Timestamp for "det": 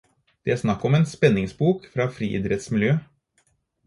0.45-0.51